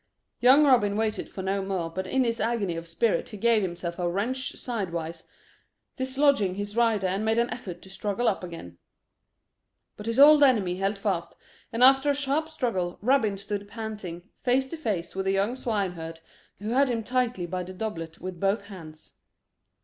Young 0.39 0.65
Robin 0.65 0.97
waited 0.97 1.29
for 1.29 1.43
no 1.43 1.61
more, 1.63 1.91
but 1.91 2.07
in 2.07 2.23
his 2.23 2.39
agony 2.39 2.75
of 2.75 2.87
spirit 2.87 3.29
he 3.29 3.37
gave 3.37 3.61
himself 3.61 3.99
a 3.99 4.09
wrench 4.09 4.53
sidewise, 4.55 5.23
dislodging 5.95 6.55
his 6.55 6.75
rider, 6.75 7.05
and 7.05 7.23
made 7.23 7.37
an 7.37 7.51
effort 7.51 7.83
to 7.83 7.89
struggle 7.91 8.27
up 8.27 8.43
again. 8.43 8.79
But 9.97 10.07
his 10.07 10.17
old 10.17 10.41
enemy 10.41 10.77
held 10.77 10.97
fast, 10.97 11.35
and 11.71 11.83
after 11.83 12.09
a 12.09 12.15
sharp 12.15 12.49
struggle 12.49 12.97
Robin 13.03 13.37
stood 13.37 13.67
panting, 13.67 14.23
face 14.41 14.65
to 14.69 14.75
face 14.75 15.13
with 15.15 15.25
the 15.25 15.33
young 15.33 15.55
swineherd, 15.55 16.19
who 16.57 16.69
had 16.71 16.89
him 16.89 17.03
tightly 17.03 17.45
by 17.45 17.61
the 17.61 17.71
doublet 17.71 18.19
with 18.19 18.39
both 18.39 18.65
hands. 18.65 19.17